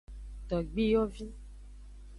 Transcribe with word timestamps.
Togbiyovi. 0.47 1.27